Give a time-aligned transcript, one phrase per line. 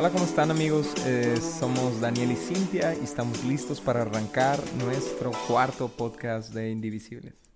[0.00, 0.94] Hola, ¿cómo están amigos?
[1.04, 7.49] Eh, somos Daniel y Cintia y estamos listos para arrancar nuestro cuarto podcast de Indivisibles.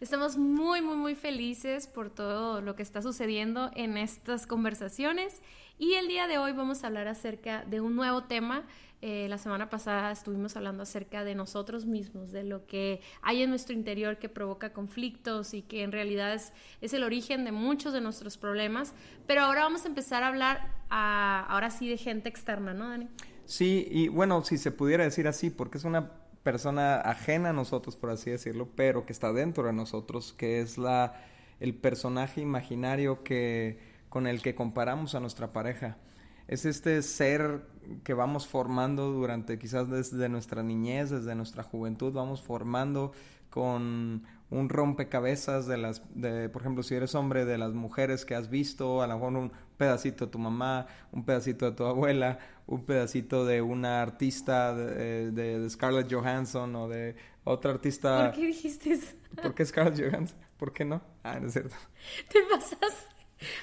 [0.00, 5.42] Estamos muy, muy, muy felices por todo lo que está sucediendo en estas conversaciones
[5.76, 8.64] y el día de hoy vamos a hablar acerca de un nuevo tema
[9.00, 13.50] eh, la semana pasada estuvimos hablando acerca de nosotros mismos, de lo que hay en
[13.50, 17.92] nuestro interior que provoca conflictos y que en realidad es, es el origen de muchos
[17.92, 18.94] de nuestros problemas.
[19.28, 23.08] Pero ahora vamos a empezar a hablar, ahora sí, de gente externa, ¿no, Dani?
[23.44, 26.10] Sí, y bueno, si se pudiera decir así, porque es una
[26.42, 30.78] persona ajena a nosotros, por así decirlo, pero que está dentro de nosotros, que es
[30.78, 31.14] la,
[31.60, 35.98] el personaje imaginario que, con el que comparamos a nuestra pareja.
[36.46, 37.66] Es este ser
[38.04, 43.12] que vamos formando durante quizás desde nuestra niñez, desde nuestra juventud, vamos formando
[43.50, 48.34] con un rompecabezas de las, de, por ejemplo, si eres hombre, de las mujeres que
[48.34, 52.38] has visto, a lo mejor un pedacito de tu mamá, un pedacito de tu abuela,
[52.66, 58.26] un pedacito de una artista de, de, Scarlett Johansson o de otra artista.
[58.26, 59.16] ¿Por qué dijiste eso?
[59.40, 60.38] ¿Por qué Scarlett Johansson?
[60.58, 61.00] ¿Por qué no?
[61.22, 61.76] Ah, no es cierto.
[62.28, 63.06] Te pasas.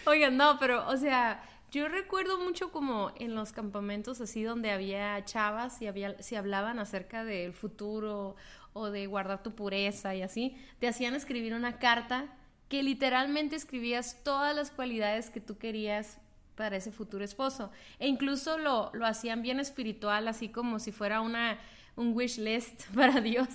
[0.07, 5.23] Oigan, no, pero, o sea, yo recuerdo mucho como en los campamentos así donde había
[5.25, 8.38] chavas y había, si hablaban acerca del futuro
[8.72, 12.33] o de guardar tu pureza y así, te hacían escribir una carta
[12.69, 16.19] que literalmente escribías todas las cualidades que tú querías
[16.55, 17.72] para ese futuro esposo.
[17.99, 21.59] E incluso lo, lo hacían bien espiritual, así como si fuera una,
[21.95, 23.49] un wish list para Dios.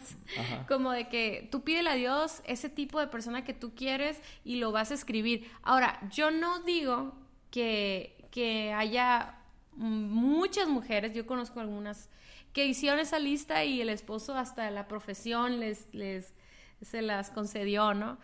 [0.68, 4.56] Como de que tú pídele a Dios ese tipo de persona que tú quieres y
[4.56, 5.50] lo vas a escribir.
[5.62, 7.14] Ahora, yo no digo
[7.50, 9.36] que, que haya
[9.74, 12.10] muchas mujeres, yo conozco algunas,
[12.52, 16.34] que hicieron esa lista y el esposo hasta la profesión les, les
[16.82, 18.18] se las concedió, ¿no?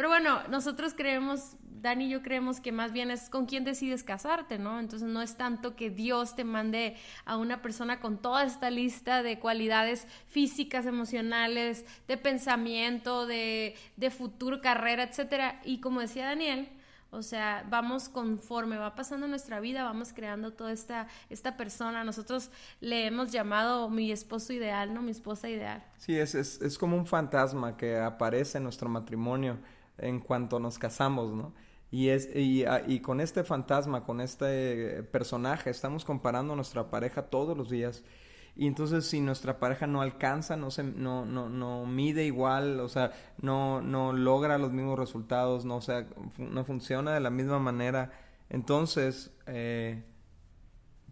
[0.00, 4.02] Pero bueno, nosotros creemos, Dani y yo creemos que más bien es con quién decides
[4.02, 4.80] casarte, ¿no?
[4.80, 6.96] Entonces no es tanto que Dios te mande
[7.26, 14.10] a una persona con toda esta lista de cualidades físicas, emocionales, de pensamiento, de, de
[14.10, 15.60] futuro, carrera, etcétera.
[15.66, 16.70] Y como decía Daniel,
[17.10, 22.04] o sea, vamos conforme va pasando nuestra vida, vamos creando toda esta, esta persona.
[22.04, 22.50] Nosotros
[22.80, 25.02] le hemos llamado mi esposo ideal, ¿no?
[25.02, 25.84] Mi esposa ideal.
[25.98, 29.58] Sí, es, es, es como un fantasma que aparece en nuestro matrimonio
[30.00, 31.54] en cuanto nos casamos, ¿no?
[31.90, 36.90] Y, es, y, ah, y, con este fantasma, con este personaje, estamos comparando a nuestra
[36.90, 38.04] pareja todos los días
[38.56, 42.88] y entonces si nuestra pareja no alcanza, no, se, no, no, no mide igual, o
[42.88, 46.06] sea, no, no logra los mismos resultados, no, o sea,
[46.38, 48.12] no funciona de la misma manera,
[48.48, 50.04] entonces, eh,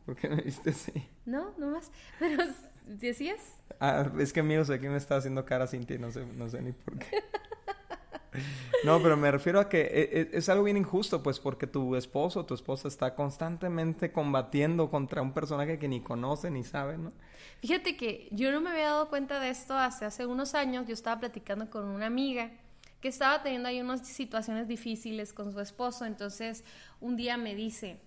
[0.04, 1.08] ¿por qué me viste así?
[1.24, 2.42] No, no más, pero
[2.86, 3.56] ¿decías?
[3.80, 6.72] Ah, es que amigos, aquí me está haciendo cara Cintia no sé, no sé ni
[6.72, 7.06] por qué.
[8.84, 11.96] No, pero me refiero a que e, e, es, algo bien injusto, pues, porque tu
[11.96, 17.12] esposo tu esposa está constantemente combatiendo contra un personaje que ni conoce ni sabe, ¿no?
[17.60, 20.86] Fíjate que yo no me había dado cuenta de esto hace, hace unos años.
[20.86, 22.52] Yo estaba platicando con una amiga
[23.00, 26.04] que estaba teniendo ahí unas situaciones difíciles con su esposo.
[26.04, 26.64] Entonces,
[27.00, 28.00] un día me dice,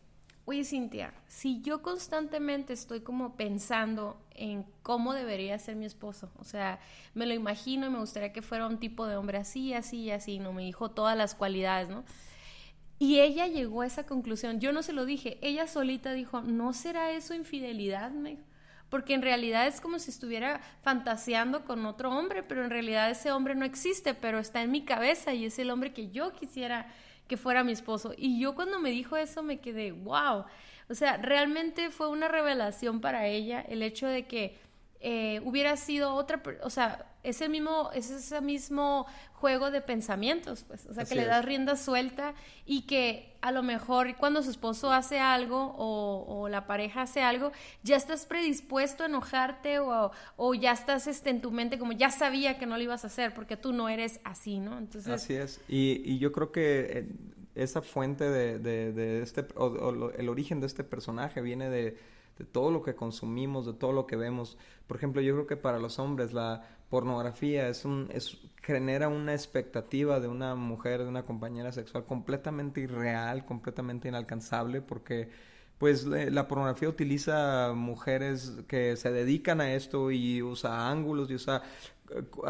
[0.46, 6.44] oye Cintia, si yo constantemente estoy como pensando en cómo debería ser mi esposo, o
[6.44, 6.80] sea,
[7.14, 10.40] me lo imagino y me gustaría que fuera un tipo de hombre así, así así,
[10.40, 12.04] no me dijo todas las cualidades, ¿no?
[13.00, 16.74] Y ella llegó a esa conclusión, yo no se lo dije, ella solita dijo, ¿no
[16.74, 18.12] será eso infidelidad?
[18.12, 18.38] Me
[18.92, 23.32] porque en realidad es como si estuviera fantaseando con otro hombre, pero en realidad ese
[23.32, 26.94] hombre no existe, pero está en mi cabeza y es el hombre que yo quisiera
[27.30, 28.14] que fuera mi esposo.
[28.18, 30.44] Y yo cuando me dijo eso me quedé, wow.
[30.90, 34.58] O sea, realmente fue una revelación para ella el hecho de que
[35.04, 40.64] eh, hubiera sido otra, o sea, es el mismo, es ese mismo juego de pensamientos,
[40.68, 42.36] pues, o sea, que le das rienda suelta
[42.68, 47.52] y que a lo mejor cuando su esposo hace algo o, la pareja hace algo,
[47.82, 52.12] ya estás predispuesto a enojarte o, o, ya estás este, en tu mente como ya
[52.12, 54.78] sabía que no lo ibas a hacer porque tú no eres así, ¿no?
[54.78, 55.12] Entonces...
[55.12, 57.08] Así es, y, y yo creo que eh,
[57.56, 61.98] esa fuente de, de, de este, o el origen de este personaje viene de
[62.38, 64.58] de todo lo que consumimos, de todo lo que vemos.
[64.88, 69.34] Por ejemplo, yo creo que para los hombres la pornografía es un es, genera una
[69.34, 75.30] expectativa de una mujer, de una compañera sexual completamente irreal, completamente inalcanzable porque
[75.82, 81.64] pues la pornografía utiliza mujeres que se dedican a esto y usa ángulos y usa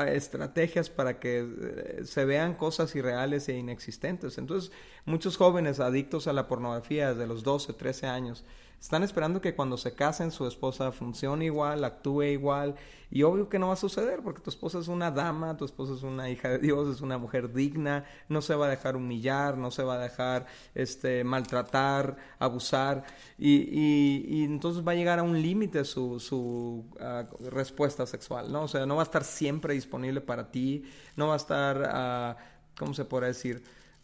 [0.10, 4.38] estrategias para que eh, se vean cosas irreales e inexistentes.
[4.38, 4.74] Entonces,
[5.06, 8.44] muchos jóvenes adictos a la pornografía desde los 12, 13 años
[8.82, 12.74] están esperando que cuando se casen su esposa funcione igual, actúe igual.
[13.12, 15.94] Y obvio que no va a suceder porque tu esposa es una dama, tu esposa
[15.94, 19.56] es una hija de Dios, es una mujer digna, no se va a dejar humillar,
[19.56, 23.04] no se va a dejar este, maltratar, abusar.
[23.38, 28.64] Y, entonces va a llegar a un límite su, su ah, respuesta sexual, ¿no?
[28.64, 30.86] O sea, no va a estar siempre disponible para ti,
[31.16, 33.62] no va a estar, uh, ¿cómo se podrá decir?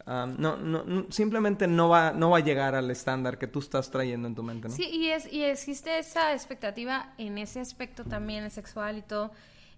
[0.07, 4.27] No, no, simplemente no va, no va a llegar al estándar que tú estás trayendo
[4.27, 4.69] en tu mente.
[4.69, 9.31] Sí, y, es, y existe esa expectativa en ese aspecto también sexual y todo.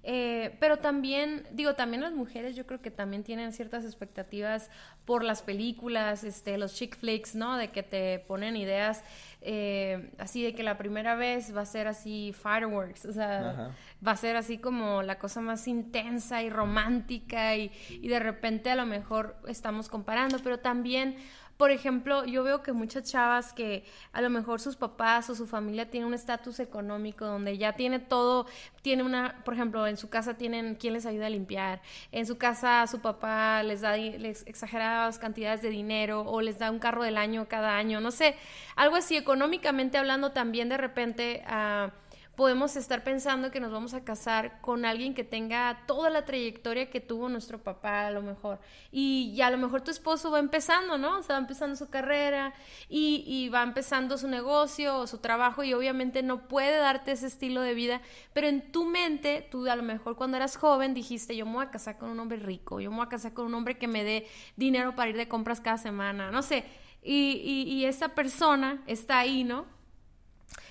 [0.03, 4.69] Eh, pero también, digo, también las mujeres yo creo que también tienen ciertas expectativas
[5.05, 7.57] por las películas, este, los chick flicks, ¿no?
[7.57, 9.03] De que te ponen ideas
[9.41, 13.73] eh, así de que la primera vez va a ser así fireworks, o sea,
[14.05, 18.69] va a ser así como la cosa más intensa y romántica y, y de repente
[18.69, 21.15] a lo mejor estamos comparando, pero también
[21.59, 23.83] por ejemplo, yo veo que muchas chavas que
[24.13, 27.99] a lo mejor sus papás o su familia tienen un estatus económico donde ya tiene
[27.99, 28.45] todo,
[28.81, 31.81] tiene una, por ejemplo, en su casa tienen quien les ayuda a limpiar,
[32.13, 36.71] en su casa su papá les da les exageradas cantidades de dinero o les da
[36.71, 38.37] un carro del año cada año, no sé,
[38.77, 41.91] algo así económicamente hablando también de repente a
[42.39, 46.89] podemos estar pensando que nos vamos a casar con alguien que tenga toda la trayectoria
[46.89, 48.61] que tuvo nuestro papá a lo mejor.
[48.93, 51.17] Y, ya a lo mejor tu esposo va empezando, ¿no?
[51.17, 52.53] O sea, va empezando su carrera
[52.87, 57.27] y, y, va empezando su negocio o su trabajo y obviamente no puede darte ese
[57.27, 58.01] estilo de vida,
[58.31, 61.65] pero en tu mente, tú a lo mejor cuando eras joven dijiste, yo me voy
[61.65, 63.89] a casar con un hombre rico, yo me voy a casar con un hombre que
[63.89, 64.25] me dé
[64.55, 66.63] dinero para ir de compras cada semana, no sé.
[67.03, 69.65] Y, y, y esa persona está ahí, ¿no?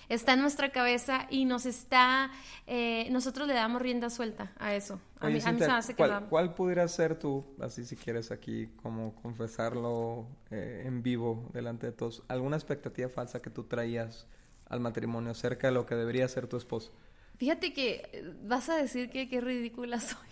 [0.08, 2.30] Está en nuestra cabeza y nos está,
[2.66, 5.00] eh, nosotros le damos rienda suelta a eso.
[5.20, 9.14] A mí, se hace que ¿cuál, ¿Cuál pudiera ser tú, así si quieres aquí, como
[9.16, 14.26] confesarlo eh, en vivo delante de todos, alguna expectativa falsa que tú traías
[14.68, 16.92] al matrimonio acerca de lo que debería ser tu esposo?
[17.36, 20.26] Fíjate que vas a decir que qué ridícula soy.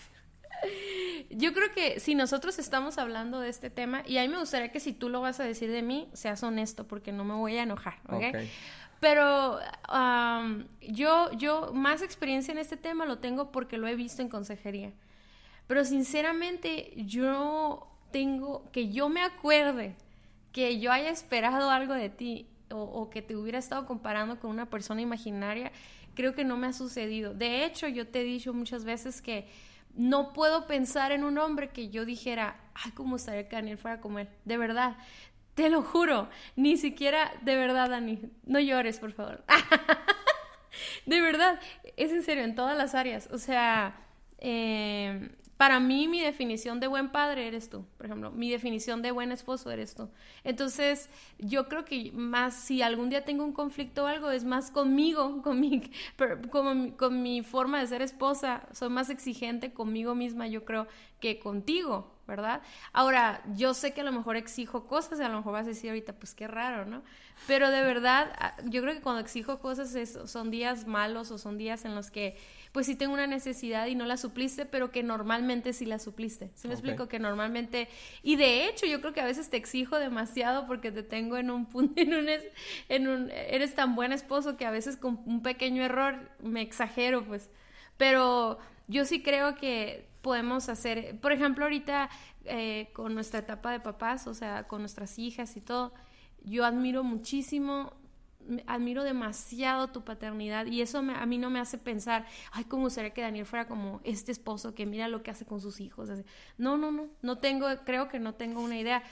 [1.31, 4.71] Yo creo que si nosotros estamos hablando de este tema, y a mí me gustaría
[4.71, 7.57] que si tú lo vas a decir de mí, seas honesto, porque no me voy
[7.57, 8.15] a enojar, ¿ok?
[8.15, 8.51] okay.
[9.01, 9.59] Pero
[10.81, 14.93] yo, yo más experiencia en este tema lo tengo porque lo he visto en consejería.
[15.67, 19.97] Pero sinceramente yo tengo, que yo me acuerde
[20.53, 24.51] que yo haya esperado algo de ti o, o, que te hubiera estado comparando con
[24.51, 25.71] una persona imaginaria,
[26.15, 27.35] creo que no me ha sucedido.
[27.35, 29.47] De hecho, yo te he dicho muchas veces que
[29.97, 34.01] no puedo pensar en un hombre que yo dijera, ay, cómo estaría que Daniel fuera
[34.01, 34.29] como él.
[34.45, 34.97] De verdad,
[35.55, 39.43] te lo juro, ni siquiera, de verdad, Dani, no llores, por favor.
[41.07, 41.59] de verdad,
[41.97, 43.29] es en serio, en todas las áreas.
[43.33, 43.97] O sea,
[44.39, 49.11] eh, para mí mi definición de buen padre eres tú, por ejemplo, mi definición de
[49.11, 50.09] buen esposo eres tú.
[50.45, 51.09] Entonces,
[51.39, 55.43] yo creo que más, si algún día tengo un conflicto o algo, es más conmigo,
[55.43, 55.83] con mi,
[56.97, 60.87] con mi forma de ser esposa, soy más exigente conmigo misma, yo creo,
[61.21, 62.61] que contigo, ¿verdad?
[62.93, 65.71] Ahora, yo sé que a lo mejor exijo cosas y a lo mejor vas a
[65.71, 67.03] decir ahorita, pues qué raro, ¿no?
[67.47, 69.95] Pero de verdad, ah, yo creo que cuando exijo cosas
[70.27, 72.37] son días malos o son días en los que,
[72.73, 76.51] pues sí tengo una necesidad y no la supliste, pero que normalmente sí la supliste.
[76.55, 77.09] ¿Sí me explico?
[77.09, 77.89] Que normalmente,
[78.23, 81.51] y de hecho yo creo que a veces te exijo demasiado porque te tengo en
[81.51, 82.29] un punto, en un,
[82.89, 87.25] en un, eres tan buen esposo que a veces con un pequeño error me exagero,
[87.25, 87.51] pues.
[87.97, 88.59] Pero
[88.89, 92.11] yo sí creo que podemos hacer, por ejemplo, ahorita
[92.45, 95.93] eh, con nuestra etapa de papás, o sea, con nuestras hijas y todo,
[96.43, 97.93] yo admiro muchísimo,
[98.67, 103.11] admiro demasiado tu paternidad y eso a mí no me hace pensar, ay, ¿cómo sería
[103.11, 106.11] que Daniel fuera como este esposo que mira lo que hace con sus hijos?
[106.59, 109.03] No, no, no, no tengo, creo que no tengo una idea.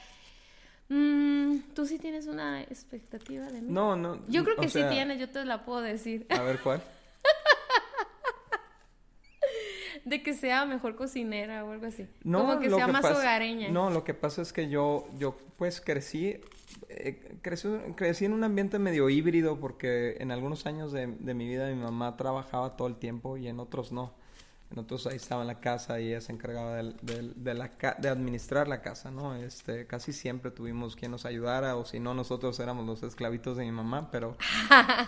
[0.89, 3.73] Mm, ¿Tú sí tienes una expectativa de mí?
[3.73, 4.21] No, no.
[4.29, 6.27] Yo creo que sí tienes, yo te la puedo decir.
[6.31, 6.83] A ver, ¿cuál?
[10.05, 12.07] de que sea mejor cocinera o algo así.
[12.23, 13.71] No, Como que sea más hogareña.
[13.71, 16.41] No, lo que pasa es que yo, yo pues crecí,
[16.89, 21.69] eh, crecí, en un ambiente medio híbrido porque en algunos años de, de mi vida
[21.69, 24.15] mi mamá trabajaba todo el tiempo y en otros no.
[24.75, 28.67] Nosotros ahí estaba en la casa y ella se encargaba de, de, la, de administrar
[28.67, 29.37] la casa, ¿no?
[29.37, 33.65] Este, casi siempre tuvimos quien nos ayudara o si no nosotros éramos los esclavitos de
[33.65, 34.37] mi mamá, pero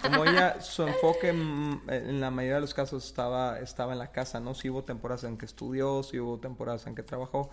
[0.03, 4.39] como ella, su enfoque en la mayoría de los casos estaba, estaba en la casa,
[4.39, 4.55] ¿no?
[4.55, 7.51] Sí hubo temporadas en que estudió, sí hubo temporadas en que trabajó.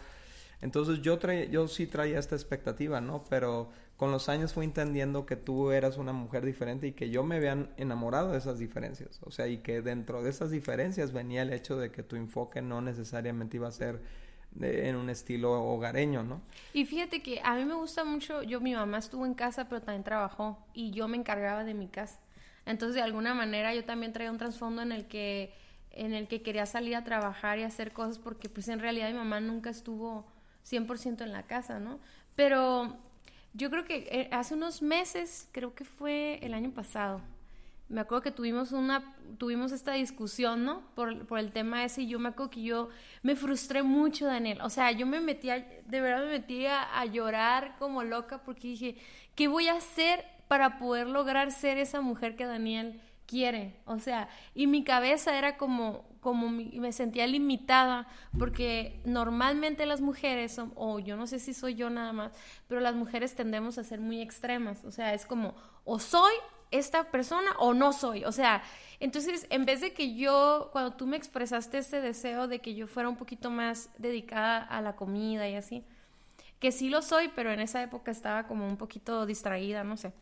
[0.63, 3.25] Entonces yo, traía, yo sí traía esta expectativa, ¿no?
[3.29, 3.69] Pero
[4.03, 7.37] con los años fui entendiendo que tú eras una mujer diferente y que yo me
[7.37, 9.21] habían enamorado de esas diferencias.
[9.23, 12.61] O sea, y que dentro de esas diferencias venía el hecho de que tu enfoque
[12.61, 14.01] no necesariamente iba a ser
[14.59, 16.41] en un estilo hogareño, ¿no?
[16.73, 19.81] Y fíjate que a mí me gusta mucho, yo mi mamá estuvo en casa pero
[19.81, 22.19] también trabajó y yo me encargaba de mi casa.
[22.65, 25.53] Entonces de alguna manera yo también traía un trasfondo en el que
[25.91, 29.17] en el que quería salir a trabajar y hacer cosas porque pues en realidad mi
[29.17, 30.25] mamá nunca estuvo
[30.69, 32.01] 100% en la casa, ¿no?
[32.35, 32.97] Pero
[33.53, 37.21] yo creo que eh, hace unos meses, creo que fue el año pasado,
[37.89, 40.81] me acuerdo que tuvimos una, tuvimos esta discusión, ¿no?
[40.95, 42.89] Por, por, el tema ese y yo me acuerdo que yo
[43.21, 44.61] me frustré mucho, Daniel.
[44.61, 48.95] O sea, yo me metía, de verdad me metía a llorar como loca porque dije,
[49.35, 52.99] ¿qué voy a hacer para poder lograr ser esa mujer que Daniel
[53.33, 53.73] quiere?
[53.85, 60.59] O sea, y mi cabeza era como, como me sentía limitada porque normalmente las mujeres,
[60.75, 62.31] o yo no sé si soy yo nada más,
[62.67, 64.85] pero las mujeres tendemos a ser muy extremas.
[64.85, 66.33] O sea, es como, o soy
[66.69, 68.23] esta persona o no soy.
[68.23, 68.61] O sea,
[68.99, 72.85] entonces, en vez de que yo, cuando tú me expresaste ese deseo de que yo
[72.85, 75.83] fuera un poquito más dedicada a la comida y así,
[76.59, 80.13] que sí lo soy, pero en esa época estaba como un poquito distraída, no sé.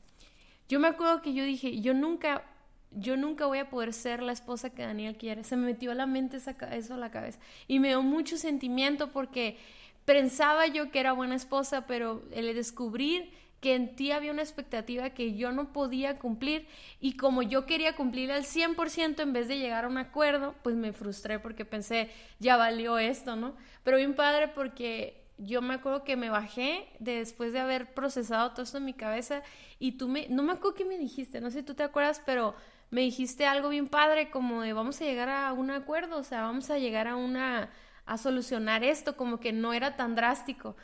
[0.72, 2.46] Yo me acuerdo que yo dije, yo nunca,
[2.92, 5.44] yo nunca voy a poder ser la esposa que Daniel quiere.
[5.44, 7.40] Se me metió a la mente eso a la cabeza.
[7.68, 9.58] Y me dio mucho sentimiento porque
[10.06, 13.32] pensaba yo que era buena esposa, pero el descubrir
[13.62, 16.68] que en ti había una expectativa que yo no podía cumplir
[17.00, 20.76] y como yo quería cumplir al 100% en vez de llegar a un acuerdo, pues
[20.76, 23.54] me frustré porque pensé, ya valió esto, ¿no?
[23.84, 28.64] Pero bien padre porque yo me acuerdo que me bajé después de haber procesado todo
[28.64, 29.44] esto en mi cabeza
[29.80, 32.22] y tú me, no me acuerdo qué me dijiste, no sé si tú te acuerdas,
[32.26, 32.56] pero
[32.92, 36.42] me dijiste algo bien padre como de vamos a llegar a un acuerdo, o sea,
[36.42, 37.72] vamos a llegar a una,
[38.06, 40.76] a solucionar esto, como que no era tan drástico.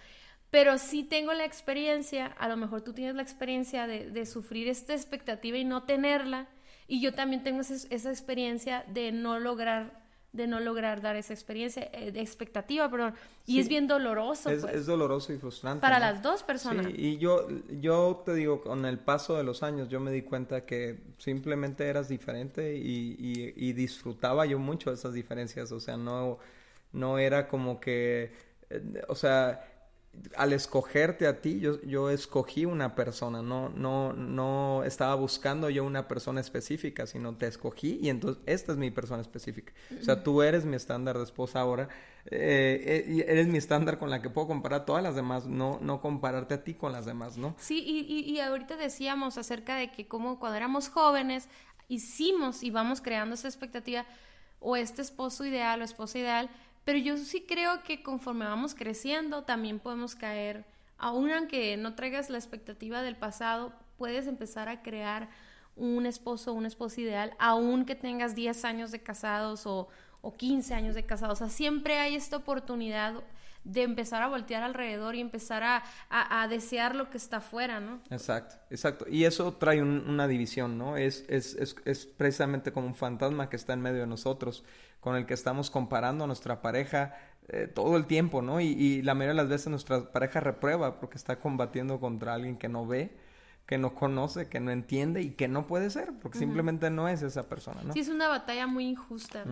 [0.50, 4.94] Pero sí tengo la experiencia, a lo mejor tú tienes la experiencia de, sufrir esta
[4.94, 6.48] expectativa y no tenerla,
[6.88, 11.90] y yo también tengo esa, experiencia de no lograr de no lograr dar esa experiencia
[11.94, 13.14] eh, de expectativa, perdón,
[13.46, 14.50] y es bien doloroso.
[14.50, 14.86] Es, pues.
[14.86, 15.82] doloroso y frustrante.
[15.82, 16.86] Para las dos personas.
[16.88, 17.48] Sí, y yo,
[17.80, 21.88] yo te digo, con el paso de los años, yo me di cuenta que simplemente
[21.88, 26.40] eras diferente y, y, disfrutaba yo mucho de esas diferencias, o sea, no,
[26.92, 28.32] no era como que,
[28.70, 29.77] eh, o sea,
[30.36, 35.84] al escogerte a ti, yo, yo escogí una persona, no, no, no estaba buscando yo
[35.84, 39.74] una persona específica, sino te escogí y entonces esta es mi persona específica.
[40.00, 41.90] O sea, tú eres mi estándar de esposa ahora,
[42.26, 45.80] eh, eh eres mi estándar con la que puedo comparar a todas las demás, no,
[45.82, 47.56] no compararte a ti con las demás, ¿no?
[47.58, 51.48] Sí, y, y, y ahorita decíamos acerca de que como cuando éramos jóvenes,
[51.88, 54.06] hicimos y vamos creando esa expectativa
[54.60, 56.50] o este esposo ideal o esposa ideal,
[56.88, 60.64] pero yo sí creo que conforme vamos creciendo, también podemos caer,
[60.98, 65.28] aun aunque no traigas la expectativa del pasado, puedes empezar a crear
[65.76, 69.90] un esposo o una esposa ideal, aun que tengas 10 años de casados o,
[70.22, 71.42] o 15 años de casados.
[71.42, 73.16] O sea, siempre hay esta oportunidad
[73.66, 78.00] de empezar a voltear alrededor y empezar a, desear lo que está afuera, ¿no?
[78.10, 79.06] Exacto, exacto.
[79.10, 80.96] Y eso trae una división, ¿no?
[80.96, 81.54] Es, es,
[81.84, 84.64] es, precisamente como un fantasma que está en medio de nosotros
[85.00, 87.16] con el que estamos comparando a nuestra pareja
[87.50, 88.60] eh, todo el tiempo, ¿no?
[88.60, 92.58] Y, y, la mayoría de las veces nuestra pareja reprueba porque está combatiendo contra alguien
[92.58, 93.16] que no ve,
[93.68, 97.22] que no conoce, que no entiende y que no puede ser, porque simplemente no es
[97.22, 97.94] esa persona, ¿no?
[97.94, 99.44] Sí, es una batalla muy injusta.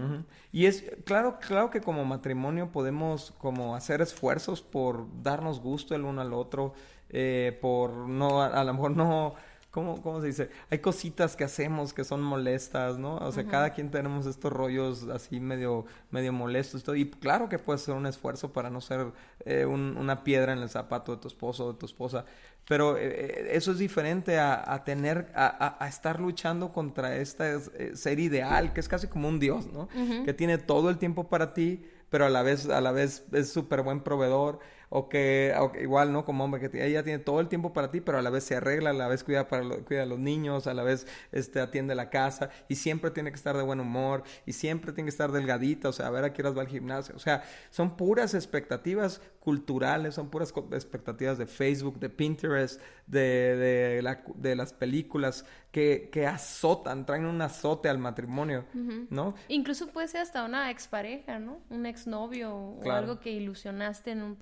[0.53, 6.05] Y es, claro, claro que como matrimonio podemos como hacer esfuerzos por darnos gusto el
[6.05, 6.73] uno al otro,
[7.09, 9.35] eh, por no, a lo mejor no
[9.75, 10.49] ¿Cómo, ¿Cómo se dice?
[10.71, 13.17] Hay cositas que hacemos que son molestas, ¿no?
[13.17, 16.81] O sea, cada quien tenemos estos rollos así medio, medio molestos.
[16.81, 16.95] Todo.
[16.95, 19.11] Y claro que puede ser un esfuerzo para no ser
[19.43, 22.23] eh, una piedra en el zapato de tu esposo o de tu esposa.
[22.65, 27.59] Pero eh, eh, eso es diferente a, tener, a, a, estar luchando contra este
[27.97, 29.89] ser ideal, que es casi como un dios, ¿no?
[30.23, 33.51] Que tiene todo el tiempo para ti, pero a la vez, a la vez es
[33.51, 36.25] súper buen proveedor o que, igual, ¿no?
[36.25, 38.55] Como hombre, que ella tiene todo el tiempo para ti, pero a la vez se
[38.55, 41.95] arregla, a la vez cuida, para cuida a los niños, a la vez este, atiende
[41.95, 45.31] la casa y siempre tiene que estar de buen humor y siempre tiene que estar
[45.31, 47.15] delgadita, o sea, a ver a qué horas va al gimnasio.
[47.15, 53.19] O sea, son puras expectativas culturales, son puras expectativas de Facebook, de Pinterest, de,
[53.55, 58.65] de, la, de las películas que, que, azotan, traen un azote al matrimonio,
[59.09, 59.35] ¿no?
[59.47, 61.59] Incluso puede ser hasta una expareja, ¿no?
[61.69, 64.35] Un exnovio o algo que ilusionaste en un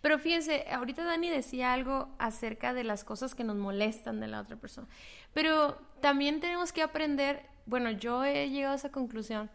[0.00, 4.40] Pero fíjense, ahorita Dani decía algo acerca de las cosas que nos molestan de la
[4.40, 4.86] otra persona.
[5.32, 9.50] Pero también tenemos que aprender, bueno, yo he llegado a esa conclusión,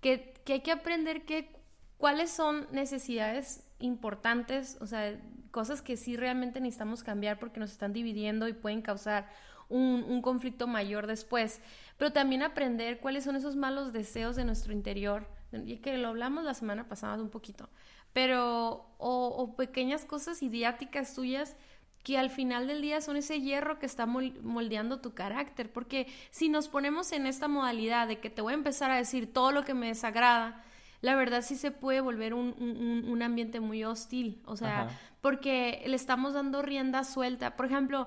[0.00, 1.50] que, que hay que aprender que
[1.98, 5.18] cuáles son necesidades importantes, o sea,
[5.50, 9.28] cosas que sí realmente necesitamos cambiar porque nos están dividiendo y pueden causar
[9.68, 11.60] un, un, conflicto mayor después,
[11.96, 16.44] pero también aprender cuáles son esos malos deseos de nuestro interior, y que lo hablamos
[16.44, 17.68] la semana pasada un poquito,
[18.16, 21.54] pero, o, o pequeñas cosas idiáticas tuyas
[22.02, 26.48] que al final del día son ese hierro que está moldeando tu carácter, porque si
[26.48, 29.66] nos ponemos en esta modalidad de que te voy a empezar a decir todo lo
[29.66, 30.64] que me desagrada,
[31.02, 34.88] la verdad sí se puede volver un, un, ambiente muy hostil, o sea,
[35.20, 37.54] porque le estamos dando rienda suelta.
[37.54, 38.06] Por ejemplo,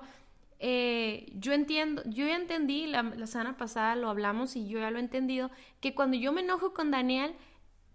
[0.58, 4.90] eh, yo entiendo, yo ya entendí, la, la, semana pasada lo hablamos y yo ya
[4.90, 7.36] lo he entendido, que cuando yo me enojo con Daniel,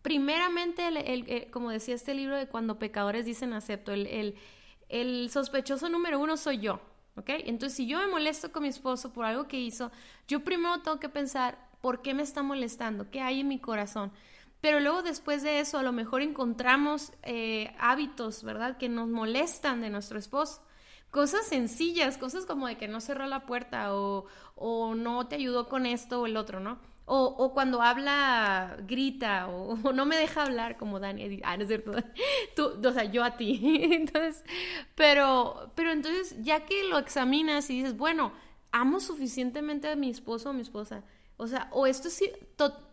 [0.06, 4.36] primeramente, el, como decía este libro de cuando pecadores dicen acepto, el
[4.90, 6.80] el sospechoso número uno soy yo,
[7.16, 7.30] ¿ok?
[7.46, 9.92] Entonces, si yo me molesto con mi esposo por algo que hizo,
[10.28, 13.10] yo primero tengo que pensar, ¿por qué me está molestando?
[13.10, 14.12] ¿Qué hay en mi corazón?
[14.62, 18.78] Pero luego después de eso, a lo mejor encontramos eh, hábitos, ¿verdad?
[18.78, 20.62] Que nos molestan de nuestro esposo.
[21.12, 25.70] Cosas sencillas, cosas como de que no cerró la puerta o, o no te ayudó
[25.70, 26.80] con esto o el otro, ¿no?
[27.08, 31.40] O, o, cuando habla, grita, o, no me deja hablar como Dani.
[31.44, 31.92] Ah, no es cierto.
[32.56, 33.60] Tú, o sea, yo a ti.
[33.92, 34.44] entonces,
[34.96, 38.34] pero, pero entonces, ya que lo examinas y dices, bueno,
[38.72, 41.04] amo suficientemente a mi esposo o mi esposa.
[41.38, 42.24] O sea, o esto es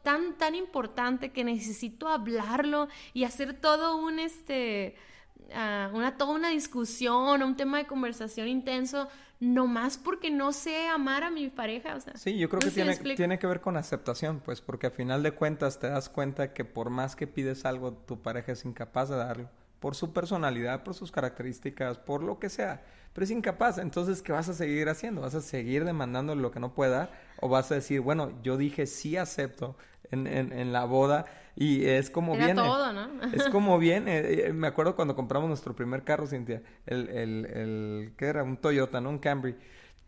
[0.02, 4.96] tan, tan importante que necesito hablarlo y hacer todo un, este,
[5.50, 9.08] uh, una, toda una discusión, un tema de conversación intenso
[9.42, 12.16] más porque no sé amar a mi pareja, o sea.
[12.16, 15.32] Sí, yo creo que tiene, tiene que ver con aceptación, pues, porque al final de
[15.32, 19.16] cuentas te das cuenta que por más que pides algo, tu pareja es incapaz de
[19.16, 19.50] darlo,
[19.82, 24.30] por su personalidad, por sus características, por lo que sea, pero es incapaz, entonces, ¿qué
[24.30, 25.22] vas a seguir haciendo?
[25.22, 27.10] ¿Vas a seguir demandando lo que no puede dar?
[27.40, 29.76] ¿O vas a decir, bueno, yo dije sí acepto
[30.12, 32.62] en, en, en la boda y es como Era viene.
[32.62, 33.22] todo, ¿no?
[33.34, 34.18] es como viene.
[34.18, 36.62] Eh, me acuerdo cuando compramos nuestro primer carro, Cintia.
[36.86, 38.44] El, el, el, ¿qué era?
[38.44, 39.10] Un Toyota, ¿no?
[39.10, 39.56] Un Camry.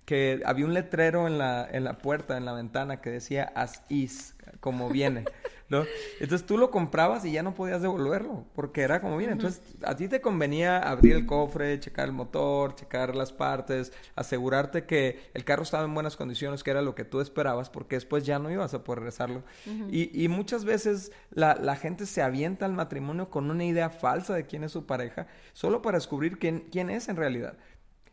[0.04, 3.82] Que había un letrero en la, en la puerta, en la ventana, que decía as
[3.88, 5.24] is, como viene.
[5.68, 5.84] ¿no?
[6.20, 9.30] Entonces tú lo comprabas y ya no podías devolverlo, porque era como bien.
[9.30, 14.84] Entonces a ti te convenía abrir el cofre, checar el motor, checar las partes, asegurarte
[14.84, 18.24] que el carro estaba en buenas condiciones, que era lo que tú esperabas, porque después
[18.24, 19.42] ya no ibas a poder regresarlo.
[19.90, 24.34] y, y, muchas veces la, la, gente se avienta al matrimonio con una idea falsa
[24.34, 27.56] de quién es su pareja, solo para descubrir quién, quién es en realidad.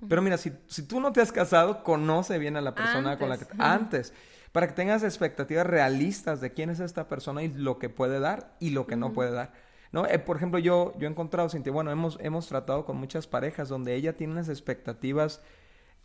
[0.07, 3.29] Pero mira, si, si tú no te has casado, conoce bien a la persona con
[3.29, 3.45] la que...
[3.59, 4.13] Antes
[4.51, 8.55] para que tengas expectativas realistas de quién es esta persona y lo que puede dar
[8.59, 9.53] y lo que no puede dar.
[9.91, 10.05] ¿No?
[10.05, 13.93] Eh, por ejemplo, yo, yo he encontrado, bueno, hemos, hemos tratado con muchas parejas donde
[13.93, 15.41] ella tiene unas expectativas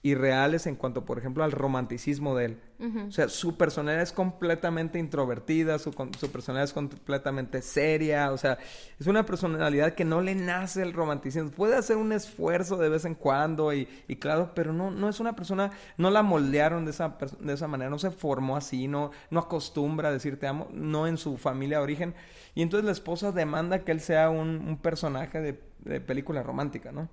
[0.02, 2.61] irreales en cuanto, por ejemplo, al romanticismo de él.
[3.09, 8.59] O sea, su personalidad es completamente introvertida, su, su, personalidad es completamente seria, o sea,
[9.00, 11.50] es una personalidad que no le nace el romanticismo.
[11.50, 15.20] Puede hacer un esfuerzo de vez en cuando y, y claro, pero no, no es
[15.20, 19.11] una persona, no la moldearon de esa, de esa manera, no se formó así, no,
[19.30, 22.14] no acostumbra a decir te amo, no en su familia de origen.
[22.54, 26.92] Y entonces la esposa demanda que él sea un, un personaje de, de, película romántica,
[26.92, 27.09] ¿no?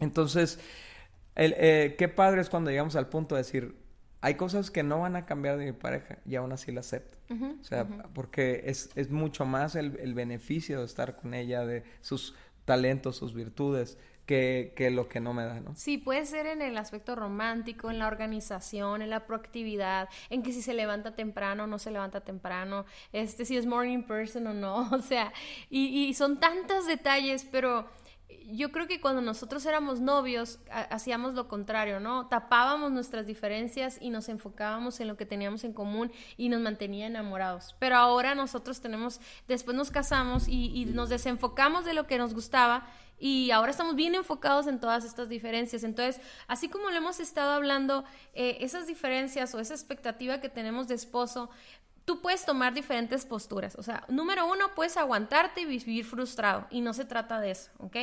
[0.00, 0.58] Entonces
[1.40, 3.74] el, eh, qué padre es cuando llegamos al punto de decir,
[4.20, 7.16] hay cosas que no van a cambiar de mi pareja y aún así la acepto.
[7.30, 11.84] o sea, porque es, es, mucho más el, el, beneficio de estar con ella, de
[12.02, 12.34] sus
[12.66, 15.74] talentos, sus virtudes, que, que, lo que no me da, ¿no?
[15.74, 20.52] Sí, puede ser en el aspecto romántico, en la organización, en la proactividad, en que
[20.52, 24.52] si se levanta temprano o no se levanta temprano, este, si es morning person o
[24.52, 25.32] no, o sea,
[25.70, 27.88] y, y son tantos detalles, pero
[28.52, 32.26] yo creo que cuando nosotros éramos novios hacíamos lo contrario, ¿no?
[32.28, 37.06] Tapábamos nuestras diferencias y nos enfocábamos en lo que teníamos en común y nos mantenía
[37.06, 37.74] enamorados.
[37.78, 42.86] Pero ahora nosotros tenemos, después nos casamos y, nos desenfocamos de lo que nos gustaba
[43.18, 45.84] y ahora estamos bien enfocados en todas estas diferencias.
[45.84, 50.88] Entonces, así como lo hemos estado hablando, eh, esas diferencias o esa expectativa que tenemos
[50.88, 51.50] de esposo,
[52.04, 53.76] tú puedes tomar diferentes posturas.
[53.76, 56.66] O sea, número uno, puedes aguantarte y vivir frustrado.
[56.70, 57.96] Y no se trata de eso, ¿ok?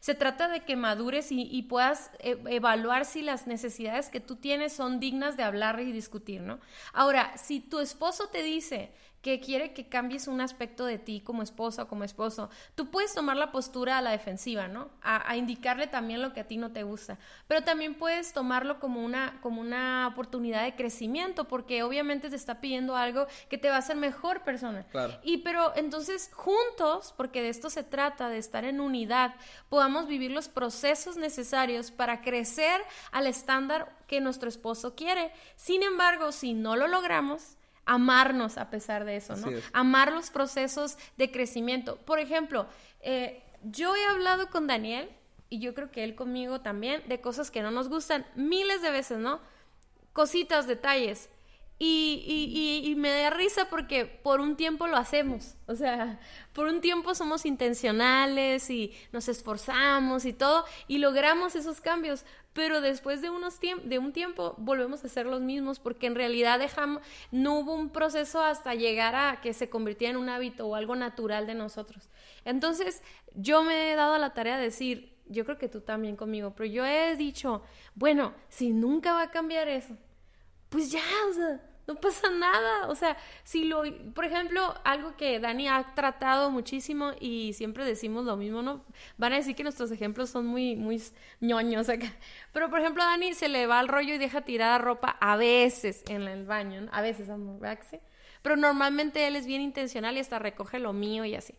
[0.00, 4.72] Se trata de que madures y, puedas e, evaluar si las necesidades que tú tienes
[4.72, 6.60] son dignas de hablar y discutir, ¿no?
[6.92, 11.42] Ahora, si tu esposo te dice, que quiere que cambies un aspecto de ti como
[11.42, 14.90] esposa o como esposo, tú puedes tomar la postura a la defensiva, ¿no?
[15.02, 19.04] A, indicarle también lo que a ti no te gusta, pero también puedes tomarlo como
[19.04, 23.76] una, como una oportunidad de crecimiento, porque obviamente te está pidiendo algo que te va
[23.76, 24.84] a hacer mejor persona.
[24.90, 25.18] Claro.
[25.22, 29.34] Y pero entonces juntos, porque de esto se trata, de estar en unidad,
[29.68, 32.80] podamos vivir los procesos necesarios para crecer
[33.12, 35.32] al estándar que nuestro esposo quiere.
[35.56, 37.57] Sin embargo, si no lo logramos,
[37.88, 39.48] amarnos a pesar de eso, ¿no?
[39.72, 41.96] Amar los procesos de crecimiento.
[41.96, 42.66] Por ejemplo,
[43.00, 45.08] eh, yo he hablado con Daniel
[45.48, 48.90] y yo creo que él conmigo también de cosas que no nos gustan miles de
[48.90, 49.40] veces, ¿no?
[50.12, 51.30] Cositas, detalles.
[51.80, 55.54] Y, me da risa porque por un tiempo lo hacemos.
[55.66, 56.18] O sea,
[56.52, 62.24] por un tiempo somos intencionales y nos esforzamos y todo y logramos esos cambios.
[62.52, 66.58] Pero después de, unos de un tiempo volvemos a ser los mismos porque en realidad
[66.58, 70.74] dejamos, no hubo un proceso hasta llegar a que se convirtiera en un hábito o
[70.74, 72.08] algo natural de nosotros.
[72.44, 73.02] Entonces,
[73.34, 76.68] yo me he dado la tarea de decir, yo creo que tú también conmigo, pero
[76.68, 77.62] yo he dicho,
[77.94, 79.96] bueno, si nunca va a cambiar eso,
[80.68, 82.86] pues ya, o sea, no pasa nada.
[82.88, 83.82] O sea, si lo,
[84.14, 88.84] por ejemplo, algo que Dani ha tratado muchísimo y siempre decimos lo mismo, ¿no?
[89.16, 91.02] Van a decir que nuestros ejemplos son muy, muy
[91.40, 92.12] ñoños acá.
[92.52, 96.04] Pero, por ejemplo, Dani se le va al rollo y deja tirada ropa a veces
[96.08, 96.86] en el baño.
[96.92, 97.78] A veces, amor, ¿verdad?
[98.42, 101.54] Pero normalmente él es bien intencional y hasta recoge lo mío y así.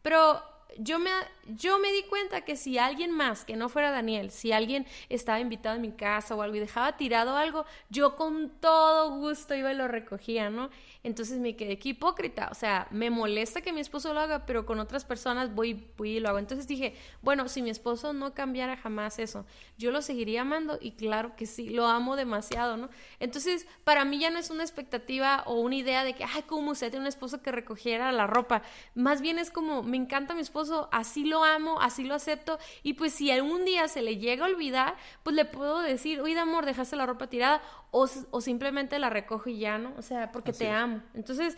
[0.00, 0.42] Pero
[0.78, 1.10] yo me,
[1.46, 5.40] yo me di cuenta que si alguien más, que no fuera Daniel, si alguien estaba
[5.40, 9.72] invitado a mi casa o algo y dejaba tirado algo, yo con todo gusto iba
[9.72, 10.70] y lo recogía, ¿no?
[11.04, 14.64] Entonces me quedé aquí hipócrita, o sea, me molesta que mi esposo lo haga, pero
[14.64, 16.38] con otras personas voy, voy y lo hago.
[16.38, 19.44] Entonces dije, bueno, si mi esposo no cambiara jamás eso,
[19.76, 22.88] yo lo seguiría amando y claro que sí, lo amo demasiado, ¿no?
[23.20, 26.70] Entonces, para mí ya no es una expectativa o una idea de que, ay, ¿cómo
[26.70, 28.62] usted tiene un esposo que recogiera la ropa?
[28.94, 32.94] Más bien es como, me encanta mi esposo, así lo amo, así lo acepto y
[32.94, 36.64] pues si algún día se le llega a olvidar, pues le puedo decir, oye, amor,
[36.64, 37.60] dejaste la ropa tirada
[37.96, 39.94] o, o simplemente la recojo y ya, ¿no?
[39.96, 41.00] O sea, porque te amo.
[41.14, 41.56] Entonces,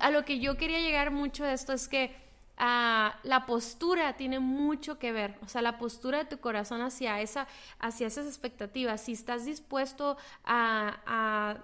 [0.00, 2.12] a lo que yo quería llegar mucho a esto es que
[2.58, 7.20] ah, la postura tiene mucho que ver, o sea, la postura de tu corazón hacia,
[7.20, 7.46] esa,
[7.78, 11.58] hacia esas expectativas, si estás dispuesto a, a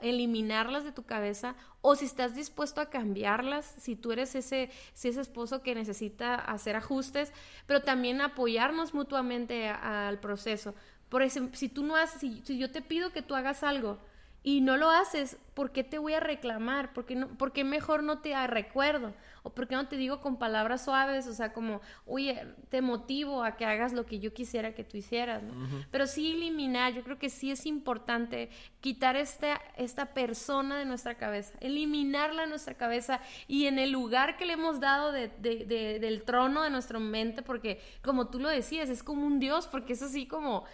[0.00, 5.08] eliminarlas de tu cabeza o si estás dispuesto a cambiarlas, si tú eres ese, si
[5.08, 7.30] ese esposo que necesita hacer ajustes,
[7.66, 10.74] pero también apoyarnos mutuamente al proceso.
[11.10, 13.98] Por ejemplo, si tú no haces, si, yo te pido que tú hagas algo
[14.42, 16.94] y no lo haces, ¿por qué te voy a reclamar?
[16.94, 19.12] ¿Por qué, no, ¿Por qué mejor no te recuerdo?
[19.42, 21.26] ¿O por qué no te digo con palabras suaves?
[21.26, 24.96] O sea, como, oye, te motivo a que hagas lo que yo quisiera que tú
[24.96, 25.52] hicieras, ¿no?
[25.90, 31.16] Pero sí eliminar, yo creo que sí es importante quitar esta, esta persona de nuestra
[31.16, 35.98] cabeza, eliminarla de nuestra cabeza y en el lugar que le hemos dado de, de,
[36.00, 39.94] del trono de nuestra mente, porque como tú lo decías, es como un Dios, porque
[39.94, 40.64] es así como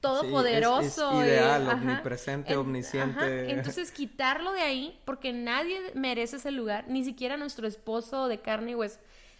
[0.00, 1.12] todopoderoso.
[1.12, 3.50] Sí, ideal, omnipresente, omnisciente.
[3.50, 8.72] Entonces quitarlo de ahí, porque nadie merece ese lugar, ni siquiera nuestro esposo de carne
[8.72, 8.98] y hueso.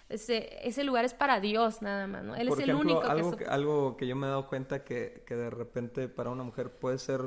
[0.08, 2.34] Ese, ese lugar es para Dios nada más, ¿no?
[2.34, 5.36] Él es el único algo que, algo que yo me he dado cuenta que, que,
[5.36, 7.20] de repente para una mujer puede ser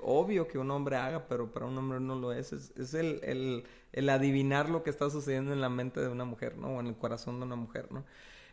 [0.00, 2.54] obvio que un hombre haga, pero para un hombre no lo es.
[2.54, 6.24] Es, es el, el, el adivinar lo que está sucediendo en la mente de una
[6.24, 6.76] mujer, ¿no?
[6.76, 8.02] O en el corazón de una mujer, ¿no?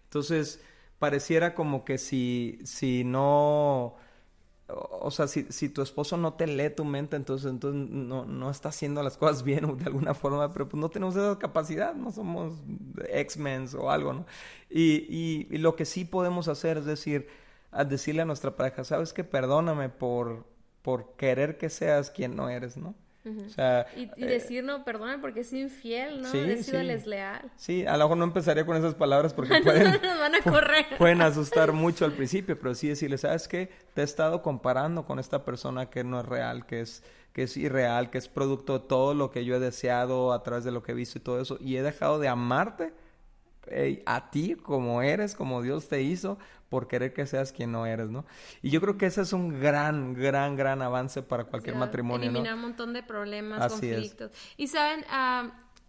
[0.04, 0.62] Entonces,
[1.00, 3.96] pareciera como que si, si no
[4.71, 8.51] o sea, si, si, tu esposo no te lee tu mente, entonces, entonces no, no
[8.51, 12.12] está haciendo las cosas bien de alguna forma, pero pues no tenemos esa capacidad, no
[12.12, 12.53] somos
[13.10, 14.25] X-Men o algo, ¿no?
[14.69, 17.27] Y, y, lo que sí podemos hacer es decir,
[17.71, 20.45] a decirle a nuestra pareja, sabes que perdóname por,
[20.82, 22.95] por querer que seas quien no eres, ¿no?
[23.96, 26.30] Y, eh, decir, no, perdona porque es infiel, ¿no?
[26.30, 27.52] Sí, He sido desleal.
[27.56, 30.86] Sí, a lo mejor no empezaría con esas palabras porque pueden, van a correr.
[30.98, 33.70] pueden asustar mucho al principio, pero sí decirle, ¿sabes qué?
[33.94, 37.58] Te he estado comparando con esta persona que no es real, que es, que es
[37.58, 40.84] irreal, que es producto de todo lo que yo he deseado a través de lo
[40.84, 42.94] que he visto y todo eso, y he dejado de amarte
[44.06, 46.38] a ti como eres, como Dios te hizo,
[46.69, 48.26] por querer que seas quien no eres, ¿no?
[48.62, 52.56] Y yo creo que ese es un gran, gran, gran avance para cualquier matrimonio, eliminar
[52.56, 54.32] un montón de problemas, conflictos.
[54.56, 55.04] Y saben,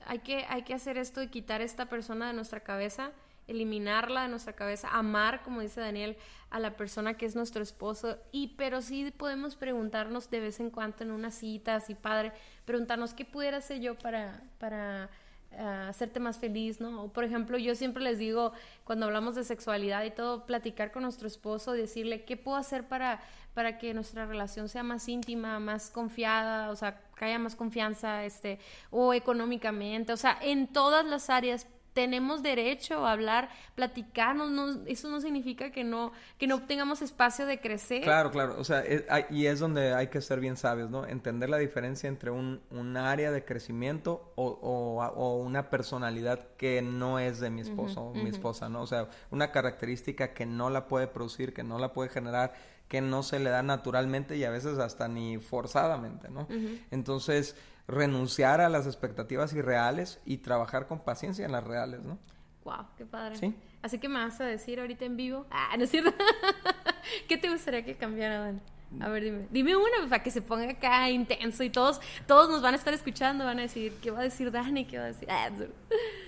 [0.06, 3.12] hay, que, hay que hacer esto y quitar esta persona de nuestra cabeza,
[3.46, 6.16] eliminarla de nuestra cabeza, amar, como dice Daniel,
[6.50, 8.16] a la persona que es nuestro esposo.
[8.32, 12.32] Y pero sí podemos preguntarnos de vez en cuando en una cita así padre,
[12.64, 15.10] preguntarnos qué pudiera hacer yo para, para
[15.58, 17.08] hacerte más feliz, ¿no?
[17.12, 18.52] por ejemplo, yo siempre les digo,
[18.84, 23.20] cuando hablamos de sexualidad y todo, platicar con nuestro esposo, decirle, ¿qué puedo hacer para,
[23.54, 28.24] para que nuestra relación sea más íntima, más confiada, o sea, que haya más confianza,
[28.24, 28.58] este,
[28.90, 35.08] o económicamente, o sea, en todas las áreas tenemos derecho a hablar, platicarnos, no, eso
[35.08, 38.02] no significa que no, que no tengamos espacio de crecer.
[38.02, 38.84] Claro, claro, o sea,
[39.30, 41.06] y es donde hay que ser bien sabios, ¿no?
[41.06, 47.18] Entender la diferencia entre un, un área de crecimiento o, o, una personalidad que no
[47.18, 48.82] es de mi esposo o mi esposa, ¿no?
[48.82, 52.54] O sea, una característica que no la puede producir, que no la puede generar,
[52.88, 56.48] que no se le da naturalmente y a veces hasta ni forzadamente, ¿no?
[56.90, 57.54] Entonces,
[57.90, 62.18] renunciar a las expectativas irreales y trabajar con paciencia en las reales, ¿no?
[62.64, 63.36] Wow, qué padre.
[63.36, 63.54] Sí.
[63.82, 65.46] Así que me vas a decir ahorita en vivo.
[65.50, 66.12] Ah, no es cierto.
[67.28, 68.60] ¿Qué te gustaría que cambiara, Dani?
[68.98, 69.46] A ver, dime.
[69.50, 72.92] Dime una para que se ponga acá intenso y todos, todos nos van a estar
[72.92, 74.84] escuchando, van a decir, ¿qué va a decir Dani?
[74.84, 75.28] ¿Qué va a decir?
[75.30, 75.48] Ah,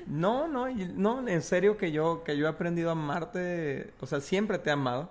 [0.06, 4.20] no, no, no, en serio que yo, que yo he aprendido a amarte, o sea,
[4.20, 5.10] siempre te he amado,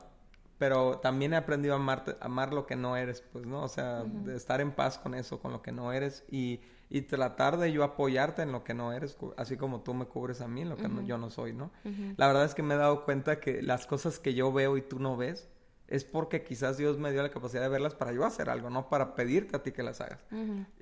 [0.61, 3.63] pero también he aprendido a amarte, amar lo que no eres, pues, ¿no?
[3.63, 7.01] O sea, de estar en paz con eso, con lo que no eres y, y
[7.01, 10.47] tratar de yo apoyarte en lo que no eres, así como tú me cubres a
[10.47, 11.71] mí en lo que yo no soy, ¿no?
[12.15, 14.83] La verdad es que me he dado cuenta que las cosas que yo veo y
[14.83, 15.49] tú no ves,
[15.87, 18.87] es porque quizás Dios me dio la capacidad de verlas para yo hacer algo, no
[18.87, 20.23] para pedirte a ti que las hagas.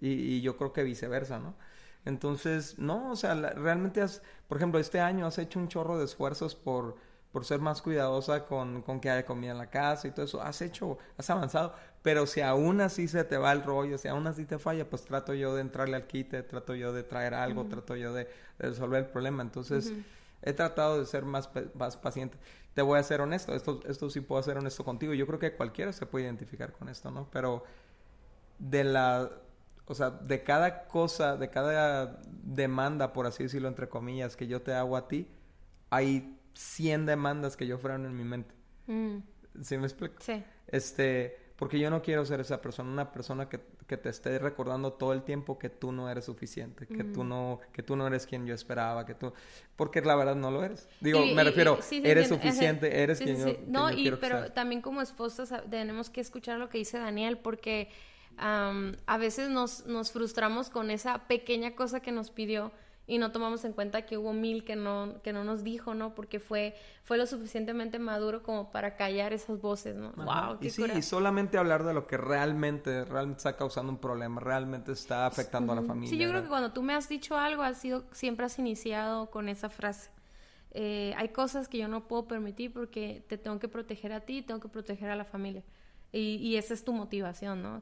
[0.02, 1.56] y, yo creo que viceversa, ¿no?
[2.04, 6.04] Entonces, no, o sea, realmente has, por ejemplo, este año has hecho un chorro de
[6.04, 6.98] esfuerzos por,
[7.32, 10.42] por ser más cuidadosa con, con que haya comida en la casa y todo eso.
[10.42, 14.26] Has hecho, has avanzado, pero si aún así se te va el rollo, si aún
[14.28, 17.65] así te falla, pues trato yo de entrarle al quite, trato yo de traer algo,
[17.65, 19.44] trato yo de, resolver el problema.
[19.44, 19.94] Entonces,
[20.42, 22.38] he tratado de ser más, más paciente
[22.74, 25.13] te voy a ser honesto, esto, esto sí puedo ser honesto contigo.
[25.13, 27.30] Yo creo que cualquiera se puede identificar con esto, ¿no?
[27.30, 27.65] Pero
[28.58, 29.30] de la,
[29.86, 34.62] o sea, de cada cosa, de cada demanda, por así decirlo, entre comillas, que yo
[34.62, 35.28] te hago a ti,
[35.89, 38.54] hay 100 demandas que yo freno en mi mente.
[38.88, 39.17] Mm.
[39.62, 40.15] ¿Sí me explico?
[40.19, 40.43] Sí.
[40.67, 44.93] Este, porque yo no quiero ser esa persona, una persona que que te esté recordando
[44.93, 48.28] todo el tiempo que tú no eres suficiente, que tú no que tú no eres
[48.28, 49.34] quien yo esperaba, que tú
[49.76, 50.88] porque la verdad no lo eres.
[51.02, 56.12] Digo, me refiero, eres suficiente, eres quien yo No, y pero también como esposas tenemos
[56.12, 57.89] que escuchar lo que dice Daniel porque
[58.38, 62.72] a veces nos nos frustramos con esa pequeña cosa que nos pidió
[63.10, 66.13] y no tomamos en cuenta que hubo mil que no, que no nos dijo, ¿no?
[66.13, 70.12] Porque fue, fue lo suficientemente maduro como para callar esas voces, ¿no?
[70.12, 73.98] Wow, qué y sí, y solamente hablar de lo que realmente, realmente está causando un
[73.98, 76.08] problema, realmente está afectando a la familia.
[76.08, 79.32] Sí, yo creo que cuando tú me has dicho algo, has sido, siempre has iniciado
[79.32, 80.12] con esa frase.
[80.72, 84.43] Eh, hay cosas que yo no puedo permitir porque te tengo que proteger a ti,
[84.43, 85.63] tengo que proteger a la familia.
[86.12, 87.82] Y, esa es tu motivación, ¿no?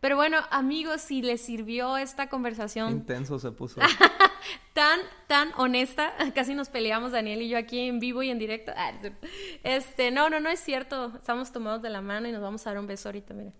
[0.00, 2.92] Pero bueno, amigos, si les sirvió esta conversación...
[2.92, 3.80] Intenso se puso.
[4.74, 8.72] tan, tan honesta, casi nos peleamos Daniel y yo aquí en vivo y en directo.
[9.62, 11.12] Este, no, no, no es cierto.
[11.16, 13.52] Estamos tomados de la mano y nos vamos a dar un beso ahorita, mira.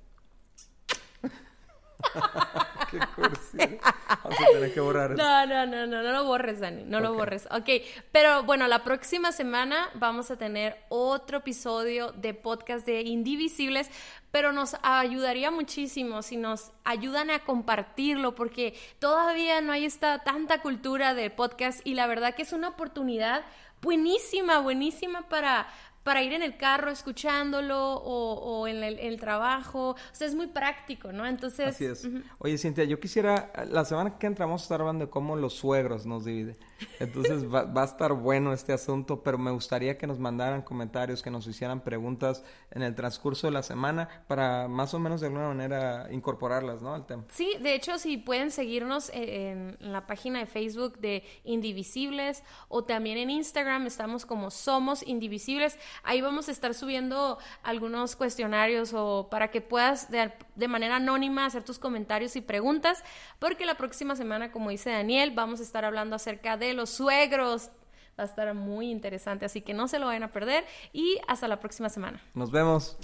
[2.90, 3.78] Qué cursi.
[4.22, 5.22] Vamos a tener que borrar eso.
[5.22, 7.48] No, no, no, no, no lo borres, Dani, no lo borres.
[7.50, 7.68] Ok,
[8.12, 13.90] pero bueno, la próxima semana vamos a tener otro episodio de podcast de Indivisibles,
[14.30, 20.62] pero nos ayudaría muchísimo si nos ayudan a compartirlo, porque todavía no hay esta tanta
[20.62, 23.44] cultura de podcast y la verdad que es una oportunidad
[23.82, 25.66] buenísima, buenísima para
[26.04, 29.90] para ir en el carro escuchándolo o, en, el, trabajo.
[29.90, 31.26] O sea, es muy práctico, ¿no?
[31.26, 31.68] Entonces...
[31.68, 32.06] Así es.
[32.38, 36.04] Oye, Cintia, yo quisiera, la semana que entramos a estar hablando de cómo los suegros
[36.04, 36.58] nos dividen.
[37.00, 41.30] Entonces va, a estar bueno este asunto, pero me gustaría que nos mandaran comentarios, que
[41.30, 45.48] nos hicieran preguntas en el transcurso de la semana para más o menos de alguna
[45.48, 46.94] manera incorporarlas, ¿no?
[46.94, 47.24] Al tema.
[47.30, 52.84] Sí, de hecho, si pueden seguirnos en, en la página de Facebook de Indivisibles o
[52.84, 55.78] también en Instagram estamos como Somos Indivisibles.
[56.02, 61.46] Ahí vamos a estar subiendo algunos cuestionarios o para que puedas de, de manera anónima
[61.46, 63.04] hacer tus comentarios y preguntas,
[63.38, 67.70] porque la próxima semana, como dice Daniel, vamos a estar hablando acerca de los suegros.
[68.18, 71.48] Va a estar muy interesante, así que no se lo vayan a perder y hasta
[71.48, 72.22] la próxima semana.
[72.34, 72.96] Nos vemos.